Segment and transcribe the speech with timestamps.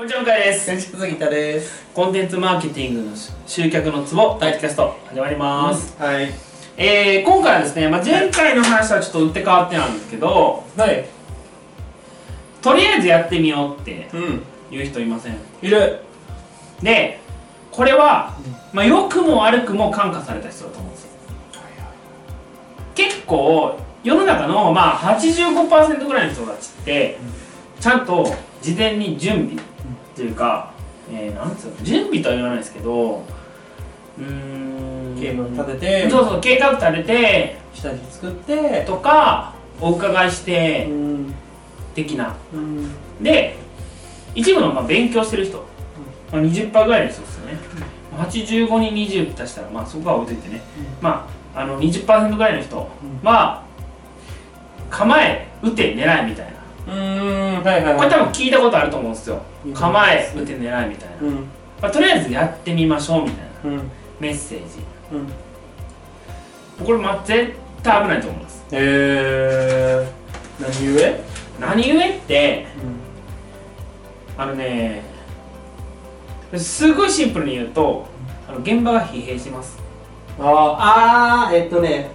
[0.00, 1.84] こんにちは向井です先日杉田です。
[1.92, 3.16] コンテンツマーケティングの
[3.46, 6.32] 集客のツボポッドキャスト始まります、はい。
[6.78, 11.04] えー、今回はですね、まあ、前回の話はちょっと打って変わってなんですけどはい。
[12.62, 14.42] とりあえずやってみようってうん。
[14.74, 15.36] いう人いません？
[15.60, 16.00] いる。
[16.82, 17.20] で
[17.70, 18.38] これは、
[18.72, 21.10] まあ、良くも悪くも感化された人だと思うんですよ
[22.94, 27.18] 結構世の中のまあ85%ぐらいの人たちって
[27.78, 29.58] ちゃんと事前に準備っ
[30.14, 30.72] ていうか、
[31.10, 33.24] えー、なんつうの準備とは言わないですけど
[34.18, 41.34] うーん計画立てて、そうそう計画立てて下地作って、とかお伺いしてん。
[41.94, 42.36] 的な。
[42.52, 42.90] うん。
[43.22, 43.56] で
[44.34, 45.58] 一部のまあ勉強してる人、
[46.30, 47.58] まあ、20%ぐらいの人ですよね、
[48.16, 50.62] 85に20足したらまあそこは置いといてね、
[51.00, 52.88] まああの20%ぐらいの人
[53.24, 53.64] は
[54.88, 56.49] 構え打て狙いみたいな
[56.86, 57.62] うん。
[57.62, 59.40] はいはいこれ多分聞いたことあると思うんですよ。
[59.66, 59.72] うん。
[59.74, 61.34] 構え打て狙いみたいな、うん。
[61.80, 63.78] まあ、とりあえずやってみましょうみたいな。
[63.78, 63.90] うん。
[64.18, 64.64] メッセージ。
[65.12, 65.18] う
[66.82, 66.84] ん。
[66.84, 68.64] これまあ絶対危ないと思います。
[68.72, 70.08] へえ。
[70.60, 71.20] 何故？
[71.60, 72.66] 何故って
[74.38, 75.02] あのね
[76.56, 78.06] すごいシンプルに言うと
[78.48, 79.78] あの現場が疲弊します。
[80.38, 82.10] ああ、えっとね、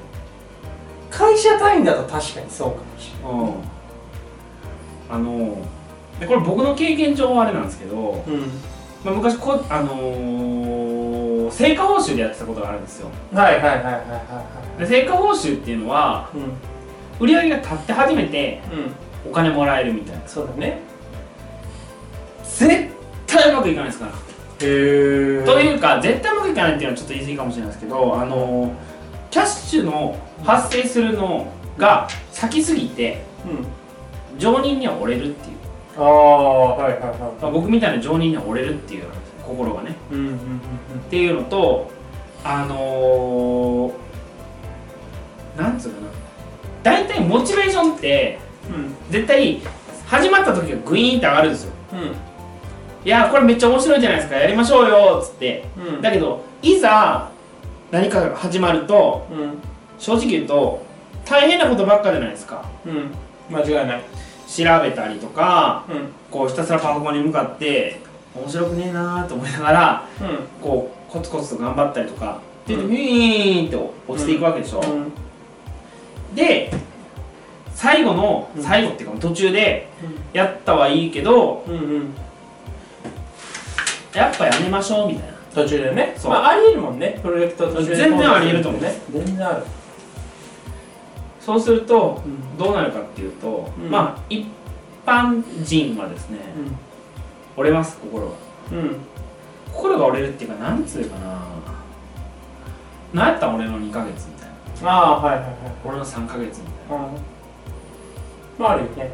[1.12, 3.54] 会社単位だと確かにそうかもしれうん
[5.10, 5.58] あの
[6.20, 8.40] でこれ僕の経験上はあれなんですけど、ない。
[9.04, 13.38] まあ、昔こあのー成果報酬でやってたことがあるんですようん。
[13.38, 14.44] はいはいはいはいは
[14.80, 16.50] で成果報酬っていうのはいはい。
[17.20, 18.80] 売り上げが立って初めてうん。
[18.80, 19.32] うん。
[19.32, 20.80] お金もらえるみたいなそうだね。
[22.44, 22.68] 絶
[23.28, 24.16] 対うまくいかないですからへ
[24.62, 25.44] え。
[25.46, 28.74] というか絶対うまくいかないっていうのはちょっと言い過ぎかもしれないですけどあの
[29.30, 31.48] キャッシュの発生するの
[31.78, 33.68] が先すぎてうん。
[34.38, 35.58] 常人には折れるっていう、
[35.98, 39.06] ああ、はいはいまあは僕みたいな常人には折れるっていう
[39.46, 40.14] 心がねい。
[40.14, 40.38] うんうんうんっ
[41.10, 41.92] ていうのと
[42.44, 46.08] あのー、なんつうかな
[46.84, 48.96] 大体モチベーションってうん。
[49.10, 49.60] 絶対
[50.08, 52.00] 始まった時がグイーンって上がるんですようん。
[52.00, 56.02] いやこれめっちゃ面白いじゃないですかやりましょうよっつってうん。
[56.02, 57.30] だけどいざ
[57.92, 59.54] 何かが始まるとうん。
[59.98, 60.86] 正直言うと
[61.26, 63.12] 大変なことばっかじゃないですかうん。
[63.50, 64.02] 間違いない。
[64.48, 66.10] 調べたりとかうん。
[66.32, 68.00] こうひたすらパソコンに向かって
[68.36, 75.12] 面白くねえなーと思いながらうこうコツコツと頑張ったりとかって言ってうんウィーンって落ちていくわけでしょ、ん。
[76.36, 76.72] で
[77.74, 79.88] 最後のうん最後っていうか途中で
[80.34, 81.74] やったはいいけどうん。
[81.74, 82.14] うん。
[84.14, 86.14] やっぱやめましょうみたいな途中でね。
[86.18, 87.20] そうまあ、ありえるもんね。
[87.22, 87.96] プロジェクト途中で。
[87.96, 88.94] 全然ありえると思うね。
[89.12, 89.64] 全然ある。
[91.46, 92.58] そうするとうん。
[92.58, 94.48] どうなるかっていうと、うんまあ一
[95.06, 96.40] 般人はですね
[97.56, 98.34] 折れます心が
[98.72, 98.78] うん。
[98.78, 98.96] うん。
[99.72, 101.40] 心が折れるっていうかなんつうかな
[103.14, 104.50] なんやったん俺の2ヶ月みたい
[104.84, 105.54] なああ、はいはいはい。
[105.86, 107.12] 俺の3ヶ月みたいな、うん。
[108.58, 109.12] まあ、あるよね。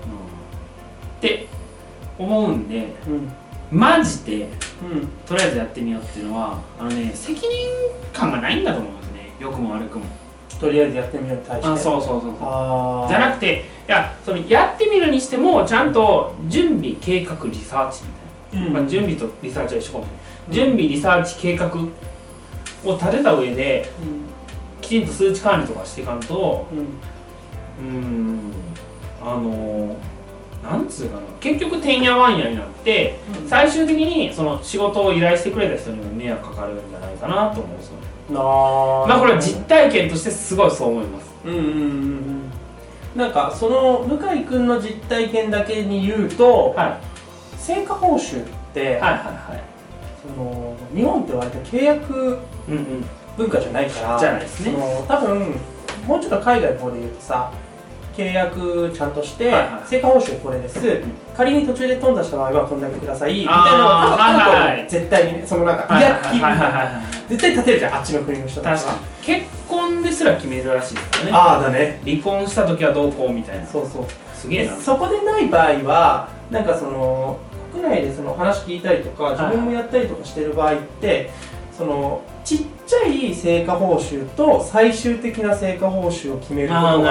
[1.17, 1.47] って
[2.17, 3.09] 思うんでう
[3.75, 3.77] ん。
[3.77, 4.49] マジで
[4.81, 5.07] うん。
[5.27, 7.49] とりあえずやってみようっていうのはあのね責任
[8.13, 10.05] 感がないんだと思うんですね良くも悪くも
[10.59, 11.69] とりあえずやってみように対して。
[11.69, 13.07] あそうそうそうそう。
[13.07, 18.09] じゃなくていやそのやってみるにしてもちゃんと準備計画リサーチみ
[18.51, 18.73] たいな、うん。
[18.73, 24.81] まあ、準備とリサーチは一緒かもしれない準備リサーチ計画を立てた上でうん。
[24.81, 26.67] きちんと数値管理とかしていかんと
[27.79, 28.51] うん。
[29.23, 29.95] あの
[30.63, 38.10] なんつうかな結局てんやわんやになって最終的にその仕事を依頼してくれた人にも迷惑かかるんじゃないかなと思うんですよね。
[38.33, 41.31] まあこれは実体験としてすごいそう思います。
[41.45, 42.51] うんうんうんうん。
[43.15, 46.97] なんかその向井君の実体験だけに言うとはい。
[47.57, 49.63] 成果報酬って、はいはいはい。
[50.21, 53.05] その日本って割と契約うんうん。
[53.37, 54.75] 文化じゃないからじゃないですね。
[55.07, 55.55] 多分
[56.05, 57.51] もうちょっと海外の方で言うとさ
[58.15, 59.87] 契約ちゃんとして、はいはい。
[59.87, 60.79] 成果報酬これです、
[61.35, 63.39] 仮に途中で飛んだした場合はこんだけください。
[63.39, 64.89] みたいなのが多分はいはい。
[64.89, 67.29] 絶対にねそのなんか金はいはいはいはい。
[67.29, 68.95] 絶対立てるじゃんあっちの国の人たちは。
[69.21, 71.31] 結婚ですら決めるらしいですからね。
[71.33, 72.01] ああだね。
[72.03, 73.65] 離婚した時はどうこうみたいな。
[73.65, 74.05] そうそう。
[74.35, 74.75] すげえな。
[74.75, 77.39] そこでない場合はなんかその
[77.71, 81.29] 国内でその話聞いたりとか自分もやったりとかしてる場合って
[81.71, 87.03] そのちっちゃい成果報酬と最終的な成果報酬を決めることが多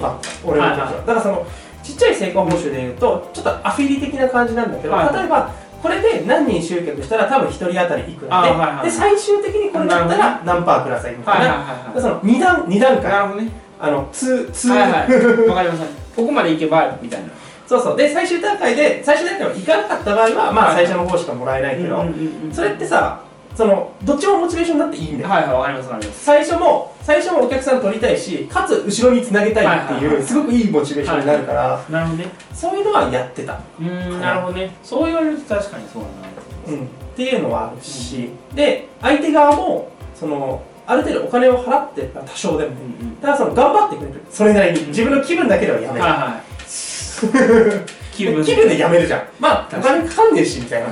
[0.00, 1.06] かった、俺の時は、はいはい。
[1.06, 1.46] だからその
[1.82, 13.04] ちっちゃい成果報酬でいうとちょっとアフィリ的な感じなんだけど、はい例えばこれで何人集客したら多分1人当たりいくらで,、あーはいはいで最終的にこれだったら何パーくださいみたいな、はでその2段二段階。
[13.04, 13.50] なるほどね。
[13.78, 15.48] あの通通、はいはい。
[15.48, 15.86] わかりました。
[16.16, 17.28] ここまでいけばみたいな。
[17.66, 17.96] そうそう。
[17.96, 22.04] で最終段階で最終段階は行かなかった場合はまあ最初の方しかもらえないけど、
[22.50, 23.20] それってさ
[23.56, 26.24] そのどっちもモチベーションになっていいんだよ、はいはいわかりますわかります。
[26.24, 30.22] 最初も最初もお客さん取りたいしかつ後ろにつなげたいっていう、はいはいはい。
[30.22, 32.30] すごくいいモチベーションになるから、なるほどね。
[32.52, 34.70] そういうのはやってた、うーんなるほどね。
[34.82, 36.26] そう言われると確かにそうだな
[36.68, 42.70] うん、っていうのはあるし、で相手側もそのある程度お金を払って多少でも、
[43.00, 43.16] うんうん。
[43.16, 44.22] ただその頑張ってくれる。
[44.30, 44.86] それなりに。
[44.88, 46.56] 自分の気分だけではやめる、はいはい。
[48.12, 49.22] 気分気分でやめるじゃん。
[49.40, 50.08] まあお確かに。
[50.08, 50.88] 金かかんねえしみたいな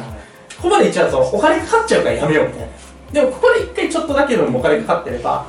[0.65, 2.67] ここまでいっちゃうとお金かかっちゃうからやめようみたいな。
[3.13, 5.45] でもここで一回ちょっとだけでもお金かかってれば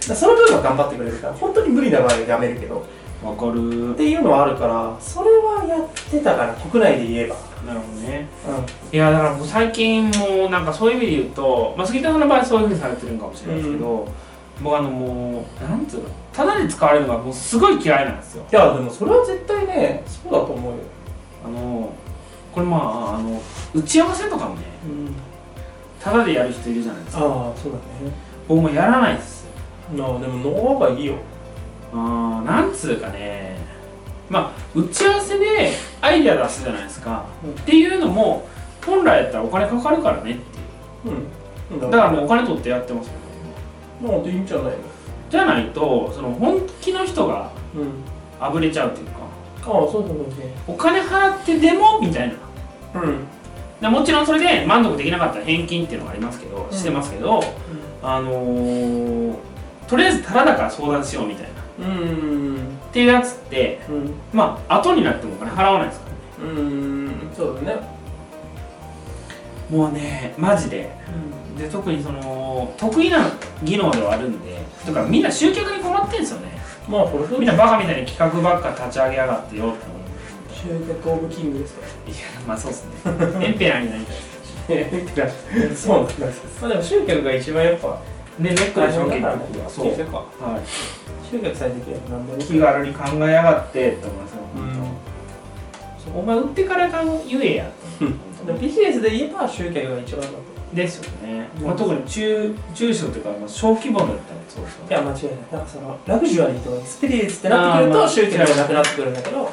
[0.00, 2.86] その分は頑張ってくれるから本当に無理な場合はやめるけど。
[3.24, 3.94] わかる。
[3.94, 7.36] っていうのはあるからそれはやってたから国内で言えば。
[7.66, 8.28] なるほどね。
[8.92, 14.08] ういやだから僕最近もうなんかそういう意味で言うと、まあ、杉田さんの場合そういうふうにされてるんかもしれないですけど、
[14.62, 18.44] 僕あのもうなんつうのただで使われるのがもうすごい嫌いなんですよ。
[18.44, 20.78] んいやでもそれは絶対ねそうだと思うよ、
[21.44, 21.92] あの
[22.52, 23.40] これまああの
[23.74, 25.14] 打ち合わせとかもねうん、
[26.00, 27.24] ただでやる人いるじゃないですか。
[27.24, 28.12] ああそうだね。
[28.48, 29.46] 僕もやらないです
[29.96, 31.14] なあでもの方がいいよ。
[31.92, 33.56] あーなんつうかね。
[34.28, 38.48] まあ打ち合わせでアイデア出すじゃないですか、うんっていうのも
[38.84, 41.74] 本来やったらお金かかるからねっていう。
[41.74, 41.90] うん。
[41.90, 43.12] だからもうお金取ってやってますよ。
[43.12, 44.72] ねないいんじゃないの？
[45.30, 47.90] じゃないとその本気の人がうん。
[48.40, 49.21] あぶれちゃうっていうか
[49.62, 50.16] ああそうそうそう。
[50.68, 52.34] お金払ってでもみたいな。
[52.92, 53.18] そううん。
[53.80, 56.76] でもちろんそれで満足できなかったら返金っていうのがありますけど、うん。
[56.76, 57.42] してますけど
[58.02, 59.34] あのー
[59.88, 61.50] とりあえずただだから相談しようみたいな。
[61.50, 62.58] っうん
[62.92, 64.14] ていうやつってうん。
[64.32, 66.06] まあ後になってもお金払わないですか
[66.40, 66.60] らね。
[66.60, 67.10] うん。
[67.36, 67.80] そうだね。
[69.70, 70.90] もうねマジで。
[71.58, 73.18] で特にその得意な
[73.62, 76.48] 技能ではあるんでだからみんな集客に困ってんですよね
[76.88, 80.02] まあこれみんなバカみたいに企画ばっか立ち上げやがってよって思う。
[80.54, 82.92] 集客オブキングですかいやまあそうっすね。
[83.46, 84.16] エンペラーになりたい
[84.74, 86.26] ですそうなんだ
[86.60, 88.00] まあでも集客が一番やっぱ
[88.38, 94.32] ねネックでしょ結局そう、結局ははい、集客されてきれば何でも気軽に考えやがってって思います。
[94.32, 96.18] よ、う。
[96.18, 96.20] ん。
[96.20, 97.70] お前売ってからか言えや
[98.60, 100.34] ビジネスで言えば集客が一番だと
[100.74, 101.66] ですよね、うん。
[101.66, 105.34] まあ、特に中中小というか、まあ、小規模だったらそうですよいや間違いない。
[105.52, 109.50] なんかそのラグジュアリーとかスペリエンスってなってくると集客がなくなってくるんだけど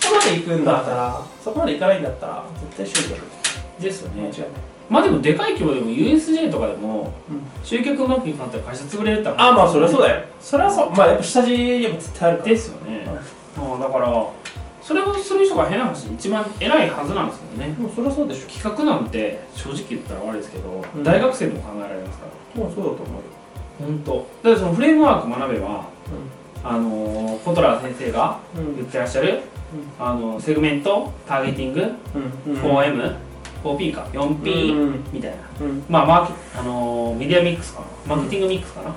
[0.00, 2.44] そこまで行くんだったらそこまで行かないんだったら
[2.76, 3.22] 絶対集客
[3.80, 4.22] ですよね。
[4.22, 4.48] 間違いない。
[4.90, 7.42] まあでもでかい規模でも USJ とかでもうん。
[7.64, 10.24] 集客うまくいかなかったら会社潰れるってああまあそりゃそうだよ。
[10.40, 10.90] それはそう。
[10.90, 13.04] まあやっぱ下地やっぱ絶対あるですよね、
[13.56, 14.26] まあだから
[14.88, 17.74] それをする人が変な話一番偉いはずなんですけどね。
[17.78, 18.48] もうそりゃそうでしょ。
[18.48, 21.04] 企画なんて正直言ったら悪いですけど、うん。
[21.04, 22.24] 大学生でも考えられますか
[22.56, 22.62] ら。
[22.64, 23.22] もうそうだと思うよ。
[23.80, 24.12] 本当。
[24.16, 25.84] だからそのフレームワーク学べば
[26.64, 28.76] あのーコトラー先生がうん。
[28.76, 29.42] 言ってらっしゃる、
[30.00, 31.92] あのセグメントターゲティング、
[32.46, 32.54] うん。
[32.62, 35.36] 4M4P か 4P、うんみたいな。
[35.60, 35.84] うん。
[35.90, 38.16] まあマーケあのーメディアミックスかな。
[38.16, 38.94] マーケティングミックスかな、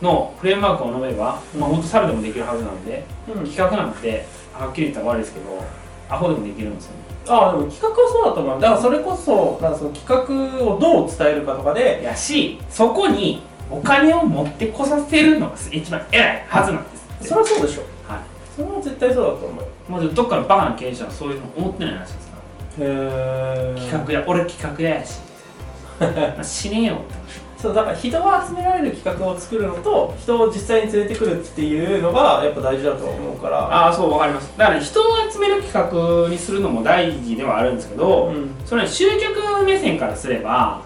[0.00, 1.60] のフレームワークを述べば、うん。
[1.60, 3.04] まあ本当猿でもできるはずなんで
[3.34, 3.44] うん。
[3.44, 4.24] 企画なんて
[4.54, 5.64] はっきり言ったら悪いですけど
[6.08, 6.98] アホでもできるんですよね。
[7.28, 8.60] ああでも企画はそうだと思う。
[8.60, 17.82] だからそれこそなんかその企画をどう伝えるかとかでやしそこにお金を持ってこさせるのが一番偉いはずなんですそれはそうでしょ。
[18.06, 18.20] はい。
[18.56, 19.64] それは絶対そうだと思う。
[19.64, 22.36] よまずどっかのバカな経営者はそういうの思ってないらしいですか
[22.80, 22.86] ら。
[22.86, 25.20] へえ企画や俺企画ややし。
[26.00, 27.14] まあ死ねえよって。
[27.14, 33.58] 話そうだから人が集められる企画を作るのと人を実際に連れてくるっていうのがやっぱ大事だと思うから。
[33.58, 34.52] ああそうわかります。
[34.58, 38.50] だから、ね、人を集める企画にするのも大事ではあるんですけど、うん。
[38.66, 40.82] それは集客目線からすれば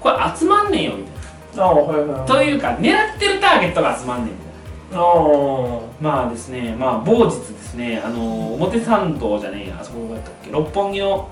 [0.00, 1.14] これ集まんねえよみたい
[1.60, 5.00] ああはいはいというか狙ってるターゲットが集まんねえみたいな。
[5.00, 10.50] ああまあですねまあ某日ですねあの表参道じゃねえやあそこどこやったっけ？
[10.50, 11.28] 六本木の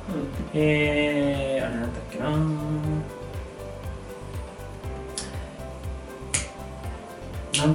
[0.55, 2.31] えー、あれなんだっけな？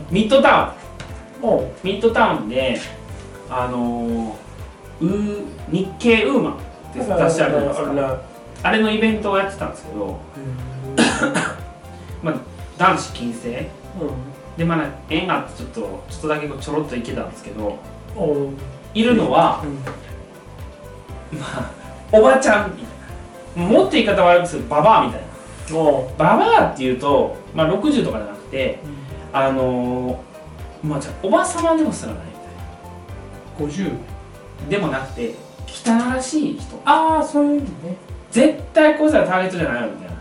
[0.10, 0.76] ミッドタ
[1.42, 1.70] ウン。
[1.84, 2.80] ミッドタウンで
[3.50, 4.34] あのー、
[5.02, 6.58] うー日経ウーマンっ
[6.94, 8.22] て出してあるじゃないですか。
[8.64, 10.20] あれのイベントをやってたんですけど、
[12.22, 12.36] まあ、
[12.78, 13.68] 男子禁制。
[14.58, 17.80] でまあ縁があってちょっとちょっとだけちょろっと行けたんですけど
[18.94, 19.64] いるのは
[22.12, 23.70] おばちゃんみたいな。
[23.70, 25.28] もっと言い方悪くするとババアみたいな。
[26.18, 28.80] ババアっていうと、まあ、60とかじゃなくて
[29.34, 32.24] あのー、まあじゃあおばさまでもすらない。
[33.58, 33.98] みたい50な
[34.70, 35.36] でもなくて
[35.68, 36.80] 汚らしい人。
[36.86, 37.98] ああそういう意味ね。
[38.30, 40.16] 絶対こいつらターゲットじゃないよみたいな。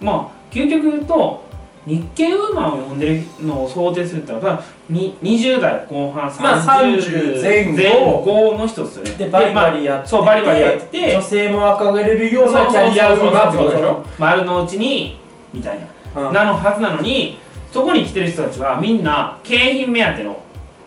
[0.00, 1.44] まあ究極言うと
[1.86, 9.10] 日経ウーマンを呼んでるのを想定するって言ったらに20代後半まあ30前後の人ですよね。
[9.12, 14.04] でバリバリやってて、そうバリバリやってて女性も憧れるようなキャリアウーマンってことでしょ？
[14.18, 15.18] 丸の内に
[15.52, 15.80] みたい
[16.14, 16.32] な、うん。
[16.32, 17.38] なのはずなのに
[17.74, 20.40] そこに来てる人たちはみんな景品目当ての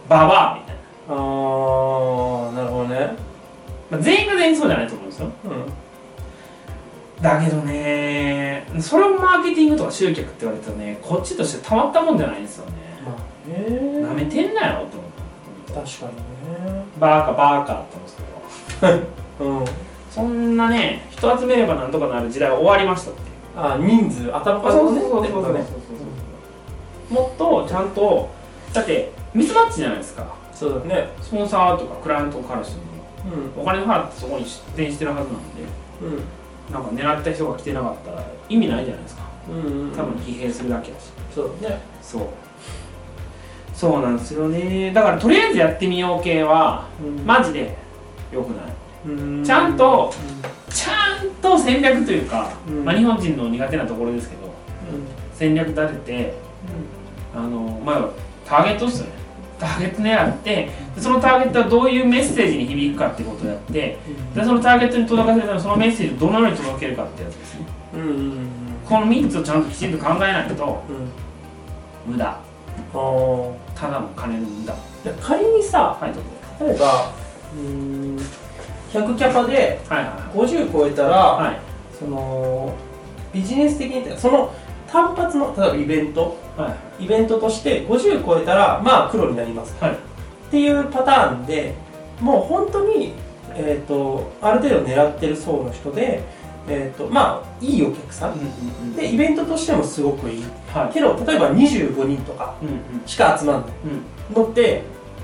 [0.07, 3.13] ババアみたいな、あーなるほどね。
[3.91, 5.29] まあ、全員が全員そうじゃないと思うんですよ。
[5.43, 7.21] うん。
[7.21, 12.71] だけどねそれをマーケティングとか集客って言われたらねこっちとしてたまったもんじゃないんですよね。
[13.05, 15.91] まあめてんなよと思って。
[15.91, 16.11] 確か
[16.65, 16.85] にね。
[17.01, 18.15] バーカバーカって思うんです
[19.41, 19.59] けど。
[19.59, 19.65] うん。
[20.09, 23.19] そんなね人集めればなんとかなる時代は終わりましたって
[23.57, 25.01] あ人数頭数ね。
[25.01, 25.76] ってことね
[27.09, 28.29] もっとちゃんと
[28.73, 30.35] だってミスマッチじゃないですか。
[30.53, 31.09] そうだね。
[31.21, 32.81] スポンサーとかクライアントからしても。
[33.55, 33.61] うん。
[33.61, 35.61] お金払ってそこに出店してるはずなんで。
[36.01, 36.73] うん。
[36.73, 39.23] なんか狙った人が来てなかったら意味ないじゃないですか。
[39.49, 41.11] うんうん多分疲弊するだけだし。
[41.33, 41.79] そうだね。
[42.01, 42.21] そう。
[43.73, 44.91] そうなんですよね。
[44.91, 46.87] だからとりあえずやってみよう系は
[47.25, 47.77] マジで
[48.31, 48.65] 良くない。
[49.05, 49.43] うん。
[49.43, 50.11] ちゃんと
[50.69, 52.83] ちゃんと戦略というか、うん。
[52.83, 54.51] まあ、日本人の苦手なところですけど
[55.33, 56.33] 戦略立てて
[57.35, 58.09] あのまあ
[58.45, 59.11] ターゲットですよね。
[59.59, 63.97] ターゲット狙ってでそのターゲットはどういうメッセージに響くかってことをやって
[64.35, 67.65] でそのターゲットに届かせるためにそのメッセージをどのように届けるかってやつですね。
[67.95, 68.47] うんうんうん
[68.87, 70.83] この3つをちゃんときちんと考えないと
[72.07, 72.13] うん。
[72.13, 72.39] 無駄。
[73.75, 74.73] ただの金の無駄。
[75.21, 76.13] 仮にさはい
[76.63, 77.11] 例えば
[77.53, 78.17] うーん
[78.93, 81.59] 100キャパではいは50超えたら、いはい。
[81.97, 82.73] その
[83.33, 84.53] ビジネス的にその
[84.91, 86.37] 単発の例えばイベント。
[86.57, 87.05] はい。
[87.05, 89.75] イベントとして50超えたらまあ黒になります。
[89.79, 89.91] はい。
[89.91, 89.95] っ
[90.49, 91.75] ていうパターンで
[92.21, 93.13] もう本当に、
[93.53, 96.23] えー、とある程度狙ってる層の人で、
[96.67, 98.33] えーとまあいいお客さん。
[98.33, 98.47] うんうんう
[98.85, 98.95] ん。
[98.95, 100.43] でイベントとしてもすごくいい。
[100.73, 100.93] はい。
[100.93, 102.55] けど例えば25人とか
[103.05, 103.69] しか集まんない。
[104.31, 104.43] うん。
[104.43, 104.83] のって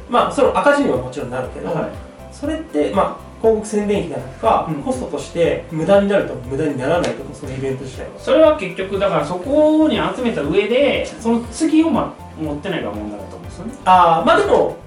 [0.09, 1.89] まあその赤字にはもちろんなるけど、はい。
[2.31, 4.75] それってまあ広告宣伝費なのか、うん。
[4.83, 8.11] コストとして無駄になると無駄にならないと思うそのイベント自体は。
[8.17, 13.73] それは結局だからそこに集めた上でその次を、ま、持ってないから問題だと思うんですよね。
[13.83, 14.77] ああまあでも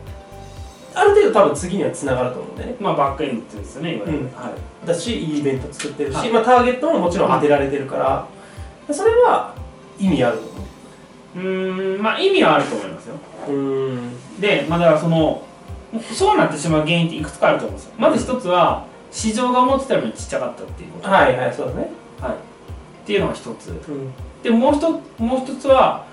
[0.94, 2.76] ある程度多分次にはつながると思うんだよね。
[2.80, 4.24] まあバックエンドって言うんですよねいわゆる、うん。
[4.28, 4.50] は
[4.84, 4.86] い。
[4.86, 6.30] だしいいイベント作ってるし、はい。
[6.30, 9.54] まあ、ターゲットももちろん当てられてるから、それは
[9.98, 10.50] 意味あると思
[11.36, 11.38] う。
[11.38, 13.16] ーんまあ意味はあると思いますよ。
[13.48, 14.40] ううん。
[14.40, 15.45] でまあだからその
[16.00, 17.92] そうなってしまう原因っていくつかあると思うんですよ。
[17.98, 21.90] まず一つは市場が思ってたよりもちっちゃかったっていうこと、はいはいそうだね。
[22.20, 22.34] はい、っ
[23.06, 23.68] ていうのが一つ。
[23.70, 24.12] うん。
[24.42, 26.04] でもう一つもう一つは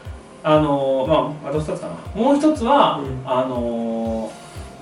[0.44, 2.22] あのーまああと二つかな。
[2.22, 3.22] もう一つは、うん。
[3.30, 4.32] あのー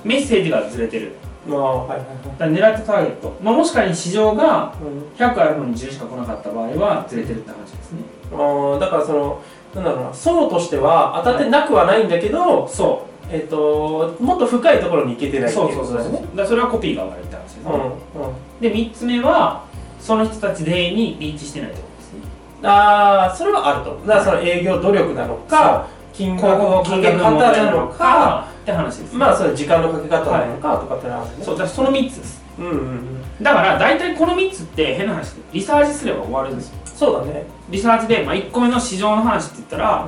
[0.04, 1.14] メッセージがずれてる。
[1.48, 2.08] まあはいはい
[2.40, 2.52] はい。
[2.52, 5.26] 狙ったターゲット、まあ、もし仮に市場がうん。
[5.26, 8.00] 100あるのに10しか来なかった場合はずれてるって話ですね。
[8.34, 9.42] あーだからその
[9.76, 18.34] なんだろうな層としては当たってなくはないんだけど、そえっ、ともっと深いところに行けてうないっていうそうそうそうことだよねだそれはコピーが悪いって話ですね、うんうん。
[18.60, 19.66] で3つ目は
[20.00, 22.68] その人たち全員にリーチしてないってことですね。
[22.68, 31.46] ああそれはあるとだからその営業努力なのか金額をかけ方なのかって話です、まあそれ時間のかけ方なのかとかってのはあるね。
[31.46, 32.42] そうだその3つです。
[32.60, 33.44] うんうんうん。
[33.44, 36.76] だから大体この3つって変な話でリサーチすれば終わるんですよ。
[36.86, 37.46] そうだね。
[37.70, 40.08] リサーチで、まあ、1個目の市場の話って言ったら、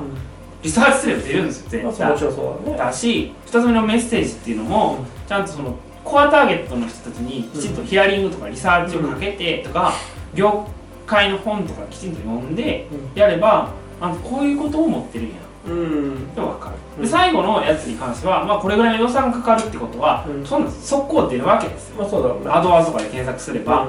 [0.64, 2.08] リサーチすれば出るんですよ絶対。
[2.08, 2.78] まあそうだね。
[2.78, 5.06] だし2つ目のメッセージっていうのも、うん。
[5.28, 9.92] ちゃんとそのコアターゲットの人たちにきちんとヒアリングとかリサーチをかけてとか、
[10.34, 10.66] 業
[11.06, 15.34] 界の本とかきちんと読んでやればあこういうことを持ってるんや。
[15.66, 15.72] うん。
[15.72, 17.02] うんって分かる、うん。
[17.02, 20.46] で最後のやつに関しては、まあ、これぐらいの予算かかるってことは、うん。
[20.46, 21.96] そんな速攻出るわけですよ。
[22.00, 22.56] まあそうだね。
[22.56, 23.88] アドワーズとかで検索すれば、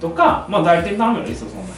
[0.00, 1.34] とか、まあ、代理店頼めばいい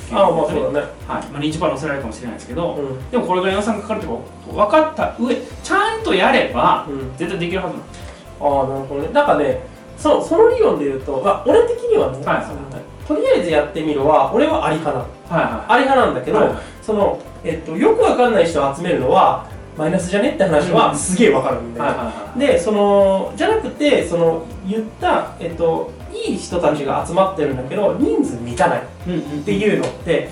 [0.09, 0.87] ですよそんなああまあそうだね。
[1.07, 1.27] はい。
[1.33, 3.11] まあ、日番載せられるかもしれないですけど、うん。
[3.11, 7.17] でもこれぐらい予算かかるって分かった上ちゃんとやればうん。
[7.17, 8.01] 絶対できるはずなんです
[8.41, 9.09] ああなるほどね。
[9.13, 9.61] なんかね
[9.97, 15.11] そうその理論で言うと、まあ、俺的にはね、はいとりあえずやってみろは俺はあり派なの。
[15.29, 16.51] はいはあり派なんだけど、はい
[16.83, 19.47] その、えっと、よくわかんない人を集めるのは
[19.77, 22.39] マイナスじゃねって話はすげえわかるんいだよ、はいはい。
[22.39, 30.29] でそのじゃなくてその言った、えっと、いい人たちが集まってるんだけど人数満たないっうんうんていうのって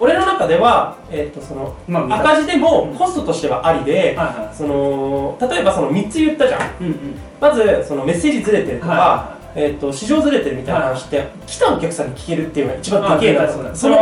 [0.00, 6.60] 俺の中では、えっと、そのまあ赤字でもコストとしてはありで、はいはその例えばその3つ言ったじゃん。
[6.60, 6.94] いうんうん。
[7.40, 13.96] まずそのメッセージずれてるとか、はえっと市場ずれてるみたいな話って、来たお客さんに聞けるっていうのが一番でけえなとそその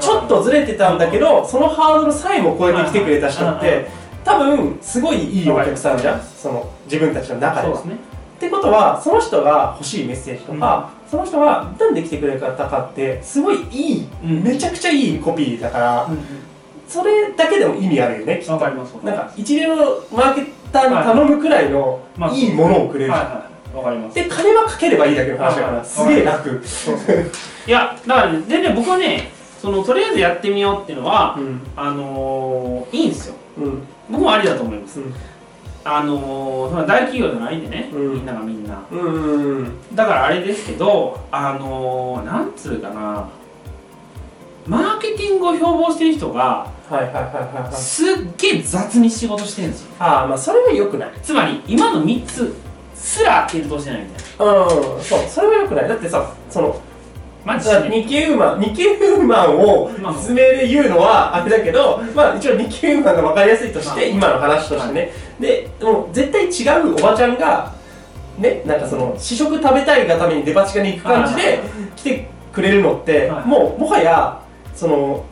[0.00, 3.90] ちょっとずれてたんだけどそのハードルさえも超えてきてくれた人っはいはいて
[4.24, 6.22] 多分すごいいいお客さんじゃん。
[6.22, 7.80] その自分たちの中では。
[7.80, 7.82] っ
[8.40, 16.20] てことはその人が欲しいメッセージとか、その人がなんで来てくれたかってすごいいい、うんめちゃくちゃいいコピーだから、うんうん
[16.90, 18.58] それだけでも意味あるよねきっと。
[18.58, 19.76] 分かりますなんか一流の
[20.10, 23.76] マーケターに頼むくらいのまあいいものをくれる、はいはいはい。
[23.76, 24.14] わかります。
[24.16, 25.76] で金はかければいいだけの話だかはい。
[25.76, 27.30] らすげえ楽そうそう。
[27.68, 29.30] いやだからねでね僕はね
[29.62, 31.60] そのとりあえずやってみようっていうのは、うん。
[31.76, 33.34] あのーいいんですよ。
[33.58, 33.82] うん。
[34.10, 35.14] 僕もありだと思います、うん
[35.84, 38.12] あのーそんな大企業じゃないんでね、うん。
[38.14, 38.82] みんながみんな。
[38.90, 43.28] うんうんだからあれですけどあのーなんつうかな
[44.66, 47.72] マーケティングを標榜してる人がはいはいはいはいはい。
[47.74, 48.06] すっ
[48.36, 49.94] げえ雑に仕事してるんですよ。
[49.98, 51.12] ああまあそれは良くない。
[51.22, 52.54] つまり今の3つ
[52.94, 54.54] すら検討してないみたいな。
[54.64, 55.88] うんそうそれは良くない。
[55.88, 56.80] だってさその
[57.44, 57.68] マジ？
[57.70, 61.44] で日経ウーマンウーマンをまあ説明で言うのはあ。
[61.44, 65.12] れだけどまあ一応日経ウーマンが分かりやすいとして今の話としてね。
[65.38, 67.72] でもう絶対違うおばちゃんが
[68.38, 71.60] ねなんかその試食食べたいがためにデパ地下に行く感じで
[71.96, 73.46] 来てくれるのってはい。
[73.46, 74.42] もうもはや
[74.74, 75.24] その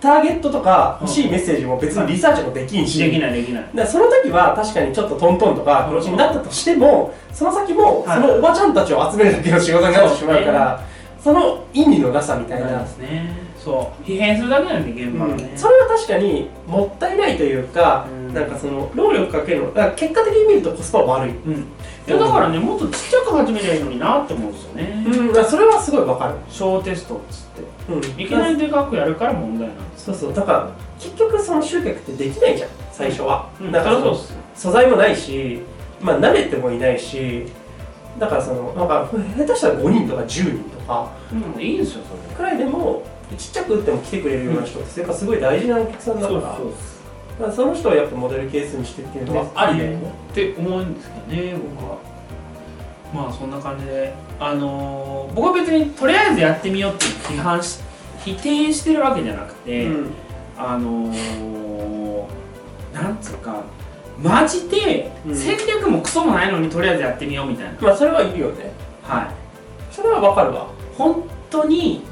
[0.00, 2.98] ターゲットとか欲しいメッセージも別にリサーチもできんし。
[2.98, 3.70] できないできない。
[3.74, 8.20] だその時は確かにちょっとトントンとか黒字になったとしてもその先もはい。
[8.20, 10.84] そのおばちゃんたちを集めるだけの仕事になってしまうから
[11.24, 12.66] その意味のなさみたいな。
[12.70, 13.32] なんですね。
[13.56, 14.04] そう。
[14.04, 18.34] 疲弊するだけなんで現場がね、それは確かにもったいないというかうん。
[18.34, 21.34] なんかその労力かけるのだから結果的に見るとコスパは悪い。
[21.34, 21.64] うん、い
[22.06, 26.34] やだからねもっとちっちゃく始めりゃいいのになって思うんですよね、うんそれはすごいわかる。
[26.50, 27.92] 小テストっつって。
[27.92, 28.20] うん。
[28.20, 30.34] いきなりでかくやるから問題なんですそうそう。
[30.34, 33.48] だから結局その集客ってできないじゃん最初は。
[33.58, 33.72] うん。
[33.72, 34.40] だからそうっすよ。
[34.54, 35.62] 素材もないし
[36.02, 37.46] まあ慣れてもいないし
[38.18, 40.70] だからそのなんか下手したら5人とか10人。
[40.70, 41.62] とかうん。
[41.62, 43.02] いいんですよそくらいでも
[43.36, 46.58] ちっちゃく打っても来てくれるような人ってやっぱすごい大事なお客さんだからだか
[47.38, 50.12] らその人をやっぱモデルケースにしてっていうのはありだよね。
[50.30, 51.98] って思うんですけどね僕は。
[53.12, 54.14] まあそんな感じで。
[54.38, 57.80] あのー僕は別にとりあえずやってみようって批判し
[58.24, 60.10] 否定してるわけじゃなくて、うん。
[60.56, 62.24] あのー、
[62.92, 63.62] なんつうか
[64.22, 65.36] マジでうん。
[65.36, 68.72] 戦略もクソもないのにとりあえずやってみようみたいな、まあそれはいるよね。
[69.02, 69.26] はい。
[69.92, 72.02] それはわかるわ本当に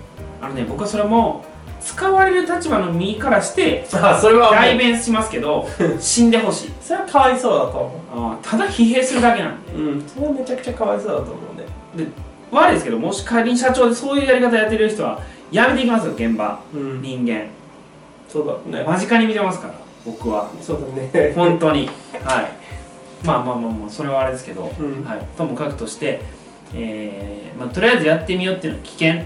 [0.41, 1.45] あのね僕はそれも
[1.81, 5.67] 使われる立場の身からしてあそれは代弁しますけど
[5.99, 6.73] 死んでほしい。
[6.81, 9.73] それはかわいそうだと思あーただ疲弊するだけなんで。
[9.73, 10.07] ううん。
[10.07, 12.07] それはめちゃくちゃかわいそうだと思うね。
[12.51, 15.19] 悪いですけどもし仮に社長でそういうやり方やってる人は
[15.51, 16.61] やめていきますよ現場。
[16.75, 17.03] うん。
[17.03, 17.47] 人間。
[18.29, 18.85] そうだね。
[18.85, 19.75] 間近に見てますから
[20.07, 20.49] 僕は。
[20.61, 20.79] そう
[21.13, 21.33] だね。
[21.35, 21.89] 本当に。
[22.25, 22.47] はい。
[23.27, 25.05] まあまあまあまあそれはあれですけど、うん。
[25.05, 26.21] はい、ともかくとして、
[26.75, 29.23] えーまあ、とりあえずやってみようっていうのは危険。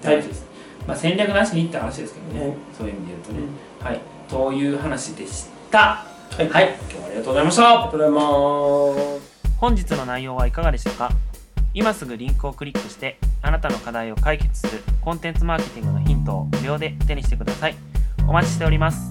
[0.00, 0.44] タイプです、
[0.86, 3.38] まあ、戦略なしにって話ですけどね、はいそういう意味で言うとね、
[3.80, 3.86] うん。
[3.86, 4.00] はい。
[4.28, 5.78] という話でした。
[5.78, 6.06] は
[6.38, 6.48] い。
[6.48, 7.68] はい、今日はありがとうございました。
[7.68, 9.56] ありがとうございます。
[9.58, 11.10] 本日の内容はいかがでしたか？
[11.74, 17.76] 今すぐリンクをクリックしてあなたの課題を解決するコンテンツマーケティングのヒントを無料で手にしてください。
[18.26, 19.10] お待ちしております